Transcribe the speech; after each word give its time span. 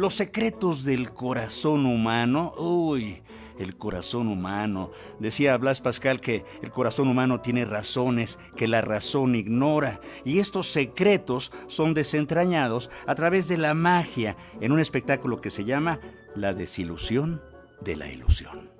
los 0.00 0.14
secretos 0.14 0.82
del 0.82 1.12
corazón 1.12 1.84
humano. 1.84 2.54
Uy, 2.56 3.20
el 3.58 3.76
corazón 3.76 4.28
humano. 4.28 4.92
Decía 5.18 5.58
Blas 5.58 5.82
Pascal 5.82 6.20
que 6.20 6.42
el 6.62 6.70
corazón 6.70 7.08
humano 7.08 7.42
tiene 7.42 7.66
razones 7.66 8.38
que 8.56 8.66
la 8.66 8.80
razón 8.80 9.34
ignora 9.34 10.00
y 10.24 10.38
estos 10.38 10.68
secretos 10.68 11.52
son 11.66 11.92
desentrañados 11.92 12.90
a 13.06 13.14
través 13.14 13.46
de 13.46 13.58
la 13.58 13.74
magia 13.74 14.38
en 14.62 14.72
un 14.72 14.80
espectáculo 14.80 15.42
que 15.42 15.50
se 15.50 15.66
llama 15.66 16.00
La 16.34 16.54
desilusión 16.54 17.42
de 17.82 17.96
la 17.96 18.10
ilusión. 18.10 18.79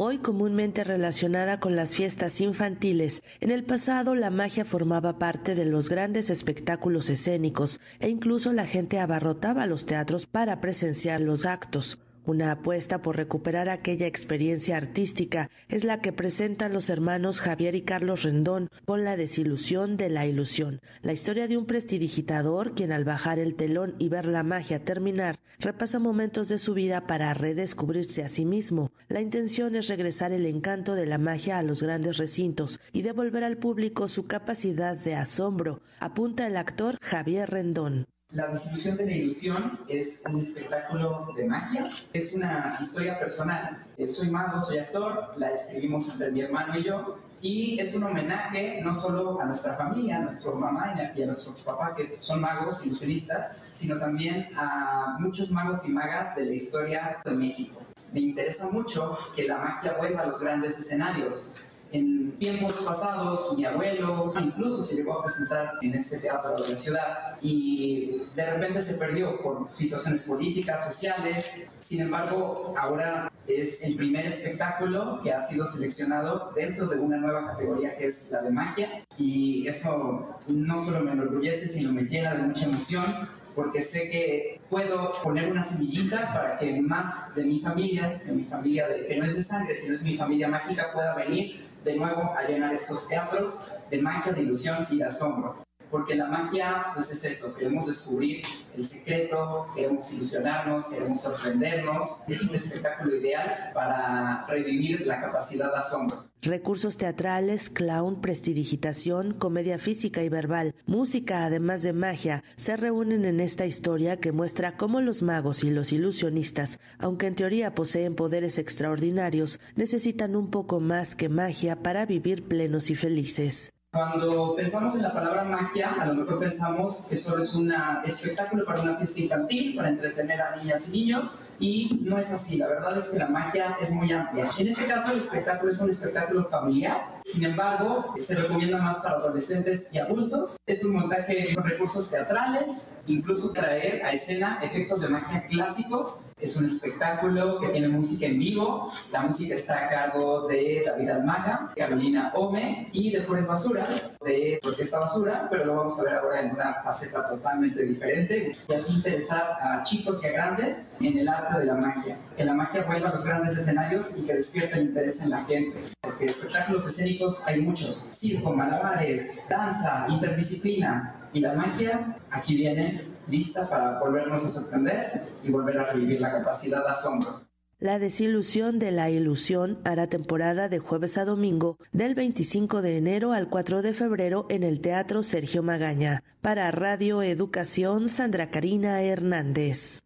Hoy 0.00 0.18
comúnmente 0.18 0.84
relacionada 0.84 1.58
con 1.58 1.74
las 1.74 1.94
fiestas 1.94 2.40
infantiles, 2.40 3.22
en 3.40 3.50
el 3.50 3.64
pasado 3.64 4.14
la 4.14 4.30
magia 4.30 4.64
formaba 4.64 5.18
parte 5.18 5.54
de 5.54 5.64
los 5.64 5.88
grandes 5.88 6.30
espectáculos 6.30 7.10
escénicos 7.10 7.80
e 7.98 8.08
incluso 8.08 8.52
la 8.52 8.66
gente 8.66 9.00
abarrotaba 9.00 9.66
los 9.66 9.86
teatros 9.86 10.26
para 10.26 10.60
presenciar 10.60 11.20
los 11.20 11.44
actos. 11.44 11.98
Una 12.28 12.52
apuesta 12.52 13.00
por 13.00 13.16
recuperar 13.16 13.70
aquella 13.70 14.06
experiencia 14.06 14.76
artística 14.76 15.48
es 15.70 15.84
la 15.84 16.02
que 16.02 16.12
presentan 16.12 16.74
los 16.74 16.90
hermanos 16.90 17.40
Javier 17.40 17.74
y 17.74 17.80
Carlos 17.80 18.22
Rendón 18.22 18.68
con 18.84 19.02
La 19.02 19.16
desilusión 19.16 19.96
de 19.96 20.10
la 20.10 20.26
ilusión, 20.26 20.82
la 21.00 21.14
historia 21.14 21.48
de 21.48 21.56
un 21.56 21.64
prestidigitador 21.64 22.74
quien 22.74 22.92
al 22.92 23.04
bajar 23.04 23.38
el 23.38 23.54
telón 23.54 23.94
y 23.98 24.10
ver 24.10 24.26
la 24.26 24.42
magia 24.42 24.84
terminar, 24.84 25.38
repasa 25.58 25.98
momentos 25.98 26.50
de 26.50 26.58
su 26.58 26.74
vida 26.74 27.06
para 27.06 27.32
redescubrirse 27.32 28.22
a 28.22 28.28
sí 28.28 28.44
mismo. 28.44 28.92
La 29.08 29.22
intención 29.22 29.74
es 29.74 29.88
regresar 29.88 30.32
el 30.32 30.44
encanto 30.44 30.96
de 30.96 31.06
la 31.06 31.16
magia 31.16 31.56
a 31.56 31.62
los 31.62 31.82
grandes 31.82 32.18
recintos 32.18 32.78
y 32.92 33.00
devolver 33.00 33.42
al 33.42 33.56
público 33.56 34.06
su 34.06 34.26
capacidad 34.26 34.98
de 34.98 35.14
asombro, 35.14 35.80
apunta 35.98 36.46
el 36.46 36.58
actor 36.58 36.98
Javier 37.00 37.48
Rendón. 37.48 38.04
La 38.32 38.48
desilusión 38.48 38.98
de 38.98 39.06
la 39.06 39.12
ilusión 39.12 39.80
es 39.88 40.22
un 40.30 40.36
espectáculo 40.36 41.28
de 41.34 41.46
magia, 41.46 41.84
es 42.12 42.34
una 42.34 42.76
historia 42.78 43.18
personal. 43.18 43.86
Eh, 43.96 44.06
soy 44.06 44.28
mago, 44.28 44.60
soy 44.60 44.76
actor, 44.76 45.32
la 45.36 45.48
escribimos 45.52 46.10
entre 46.10 46.30
mi 46.32 46.42
hermano 46.42 46.78
y 46.78 46.84
yo, 46.84 47.20
y 47.40 47.80
es 47.80 47.94
un 47.94 48.02
homenaje 48.02 48.82
no 48.82 48.94
solo 48.94 49.40
a 49.40 49.46
nuestra 49.46 49.76
familia, 49.76 50.18
a 50.18 50.20
nuestra 50.20 50.52
mamá 50.52 50.92
y 51.16 51.22
a 51.22 51.24
nuestros 51.24 51.62
papás 51.62 51.94
que 51.96 52.18
son 52.20 52.42
magos, 52.42 52.84
ilusionistas, 52.84 53.62
sino 53.72 53.98
también 53.98 54.50
a 54.54 55.16
muchos 55.18 55.50
magos 55.50 55.88
y 55.88 55.92
magas 55.92 56.36
de 56.36 56.44
la 56.44 56.52
historia 56.52 57.22
de 57.24 57.30
México. 57.30 57.80
Me 58.12 58.20
interesa 58.20 58.70
mucho 58.70 59.16
que 59.34 59.48
la 59.48 59.56
magia 59.56 59.94
vuelva 59.94 60.24
a 60.24 60.26
los 60.26 60.38
grandes 60.38 60.78
escenarios 60.78 61.68
en 61.92 62.32
tiempos 62.32 62.72
pasados, 62.84 63.56
mi 63.56 63.64
abuelo 63.64 64.32
incluso 64.40 64.82
se 64.82 64.96
llegó 64.96 65.18
a 65.18 65.22
presentar 65.22 65.72
en 65.82 65.94
este 65.94 66.18
teatro 66.18 66.62
de 66.62 66.68
la 66.72 66.78
ciudad 66.78 67.38
y 67.40 68.22
de 68.34 68.50
repente 68.50 68.82
se 68.82 68.94
perdió 68.94 69.40
por 69.42 69.70
situaciones 69.70 70.22
políticas, 70.22 70.84
sociales. 70.84 71.68
Sin 71.78 72.02
embargo, 72.02 72.74
ahora 72.76 73.32
es 73.46 73.82
el 73.82 73.96
primer 73.96 74.26
espectáculo 74.26 75.20
que 75.22 75.32
ha 75.32 75.40
sido 75.40 75.66
seleccionado 75.66 76.52
dentro 76.54 76.86
de 76.88 76.98
una 76.98 77.16
nueva 77.16 77.46
categoría 77.46 77.96
que 77.96 78.06
es 78.06 78.30
la 78.30 78.42
de 78.42 78.50
magia 78.50 79.06
y 79.16 79.66
eso 79.66 80.36
no 80.46 80.78
solo 80.78 81.00
me 81.00 81.12
enorgullece, 81.12 81.68
sino 81.68 81.92
me 81.92 82.02
llena 82.02 82.34
de 82.34 82.42
mucha 82.42 82.66
emoción 82.66 83.28
porque 83.54 83.80
sé 83.80 84.08
que 84.08 84.60
puedo 84.70 85.12
poner 85.22 85.50
una 85.50 85.62
semillita 85.62 86.32
para 86.32 86.58
que 86.58 86.80
más 86.80 87.34
de 87.34 87.44
mi 87.44 87.60
familia, 87.60 88.22
de 88.24 88.32
mi 88.32 88.44
familia 88.44 88.86
de, 88.86 89.06
que 89.06 89.16
no 89.16 89.24
es 89.24 89.34
de 89.34 89.42
sangre, 89.42 89.74
sino 89.74 89.94
es 89.94 90.04
mi 90.04 90.16
familia 90.16 90.46
mágica, 90.46 90.92
pueda 90.92 91.16
venir 91.16 91.67
de 91.84 91.96
nuevo 91.96 92.34
a 92.36 92.42
llenar 92.46 92.72
estos 92.72 93.08
teatros 93.08 93.72
de 93.90 94.02
magia, 94.02 94.32
de 94.32 94.42
ilusión 94.42 94.86
y 94.90 94.98
de 94.98 95.04
asombro. 95.04 95.64
Porque 95.90 96.14
la 96.14 96.26
magia, 96.26 96.88
pues 96.94 97.10
es 97.10 97.24
eso, 97.24 97.54
queremos 97.56 97.86
descubrir 97.86 98.42
el 98.76 98.84
secreto, 98.84 99.68
queremos 99.74 100.12
ilusionarnos, 100.12 100.88
queremos 100.88 101.22
sorprendernos. 101.22 102.20
Es 102.28 102.42
un 102.42 102.54
espectáculo 102.54 103.16
ideal 103.16 103.70
para 103.72 104.44
revivir 104.46 105.06
la 105.06 105.20
capacidad 105.20 105.72
de 105.72 105.78
asombro. 105.78 106.27
Recursos 106.42 106.96
teatrales, 106.96 107.68
clown, 107.68 108.20
prestidigitación, 108.20 109.34
comedia 109.34 109.76
física 109.76 110.22
y 110.22 110.28
verbal, 110.28 110.76
música 110.86 111.44
además 111.44 111.82
de 111.82 111.92
magia, 111.92 112.44
se 112.56 112.76
reúnen 112.76 113.24
en 113.24 113.40
esta 113.40 113.66
historia 113.66 114.18
que 114.20 114.30
muestra 114.30 114.76
cómo 114.76 115.00
los 115.00 115.20
magos 115.20 115.64
y 115.64 115.70
los 115.70 115.92
ilusionistas, 115.92 116.78
aunque 116.98 117.26
en 117.26 117.34
teoría 117.34 117.74
poseen 117.74 118.14
poderes 118.14 118.58
extraordinarios, 118.58 119.58
necesitan 119.74 120.36
un 120.36 120.48
poco 120.48 120.78
más 120.78 121.16
que 121.16 121.28
magia 121.28 121.82
para 121.82 122.06
vivir 122.06 122.44
plenos 122.46 122.90
y 122.90 122.94
felices. 122.94 123.72
Cuando 123.90 124.54
pensamos 124.54 124.94
en 124.96 125.02
la 125.02 125.14
palabra 125.14 125.44
magia, 125.44 125.94
a 125.98 126.04
lo 126.04 126.14
mejor 126.14 126.38
pensamos 126.38 127.06
que 127.08 127.16
solo 127.16 127.42
es 127.42 127.54
un 127.54 127.72
espectáculo 128.04 128.66
para 128.66 128.82
una 128.82 128.96
fiesta 128.96 129.20
infantil, 129.20 129.74
para 129.76 129.88
entretener 129.88 130.42
a 130.42 130.56
niñas 130.56 130.88
y 130.88 130.92
niños, 130.92 131.38
y 131.58 131.98
no 132.02 132.18
es 132.18 132.30
así. 132.30 132.58
La 132.58 132.68
verdad 132.68 132.98
es 132.98 133.08
que 133.08 133.18
la 133.18 133.30
magia 133.30 133.78
es 133.80 133.90
muy 133.90 134.12
amplia. 134.12 134.50
En 134.58 134.68
este 134.68 134.84
caso, 134.84 135.12
el 135.12 135.20
espectáculo 135.20 135.72
es 135.72 135.80
un 135.80 135.88
espectáculo 135.88 136.46
familiar, 136.50 137.18
sin 137.24 137.44
embargo, 137.44 138.14
se 138.16 138.34
recomienda 138.34 138.78
más 138.78 138.98
para 138.98 139.16
adolescentes 139.16 139.92
y 139.92 139.98
adultos. 139.98 140.56
Es 140.66 140.82
un 140.84 140.94
montaje 140.94 141.54
con 141.54 141.64
recursos 141.64 142.10
teatrales, 142.10 142.98
incluso 143.06 143.52
traer 143.52 144.02
a 144.04 144.12
escena 144.12 144.58
efectos 144.62 145.02
de 145.02 145.08
magia 145.08 145.46
clásicos. 145.46 146.30
Es 146.40 146.56
un 146.56 146.64
espectáculo 146.64 147.60
que 147.60 147.68
tiene 147.68 147.88
música 147.88 148.26
en 148.26 148.38
vivo. 148.38 148.92
La 149.12 149.22
música 149.22 149.54
está 149.54 149.84
a 149.84 149.88
cargo 149.88 150.46
de 150.46 150.84
David 150.86 151.10
Almaga, 151.10 151.72
Carolina 151.76 152.32
Ome 152.34 152.88
y 152.92 153.10
de 153.10 153.22
Flores 153.22 153.46
Basura 153.46 153.77
de 154.24 154.60
Orquesta 154.64 154.98
Basura, 154.98 155.48
pero 155.50 155.64
lo 155.64 155.76
vamos 155.76 155.98
a 155.98 156.04
ver 156.04 156.14
ahora 156.14 156.40
en 156.40 156.52
una 156.52 156.82
faceta 156.82 157.26
totalmente 157.28 157.82
diferente 157.82 158.52
y 158.68 158.72
así 158.72 158.94
interesar 158.94 159.56
a 159.60 159.84
chicos 159.84 160.24
y 160.24 160.28
a 160.28 160.32
grandes 160.32 160.96
en 161.00 161.18
el 161.18 161.28
arte 161.28 161.58
de 161.58 161.66
la 161.66 161.74
magia. 161.74 162.18
Que 162.36 162.44
la 162.44 162.54
magia 162.54 162.84
vuelva 162.84 163.10
a 163.10 163.14
los 163.14 163.24
grandes 163.24 163.56
escenarios 163.56 164.18
y 164.18 164.26
que 164.26 164.34
despierte 164.34 164.78
el 164.78 164.86
interés 164.86 165.22
en 165.22 165.30
la 165.30 165.44
gente, 165.44 165.84
porque 166.00 166.26
espectáculos 166.26 166.86
escénicos 166.86 167.46
hay 167.46 167.60
muchos, 167.60 168.06
circo, 168.10 168.52
malabares, 168.52 169.42
danza, 169.48 170.06
interdisciplina 170.08 171.14
y 171.32 171.40
la 171.40 171.54
magia 171.54 172.16
aquí 172.30 172.56
viene 172.56 173.04
lista 173.28 173.68
para 173.68 173.98
volvernos 173.98 174.44
a 174.44 174.48
sorprender 174.48 175.28
y 175.42 175.50
volver 175.50 175.78
a 175.78 175.92
revivir 175.92 176.20
la 176.20 176.32
capacidad 176.32 176.84
de 176.84 176.90
asombro. 176.90 177.47
La 177.80 178.00
desilusión 178.00 178.80
de 178.80 178.90
la 178.90 179.08
ilusión 179.08 179.78
hará 179.84 180.08
temporada 180.08 180.68
de 180.68 180.80
jueves 180.80 181.16
a 181.16 181.24
domingo 181.24 181.78
del 181.92 182.16
25 182.16 182.82
de 182.82 182.96
enero 182.96 183.32
al 183.32 183.48
4 183.48 183.82
de 183.82 183.94
febrero 183.94 184.46
en 184.48 184.64
el 184.64 184.80
Teatro 184.80 185.22
Sergio 185.22 185.62
Magaña. 185.62 186.24
Para 186.40 186.72
Radio 186.72 187.22
Educación, 187.22 188.08
Sandra 188.08 188.50
Karina 188.50 189.00
Hernández. 189.02 190.00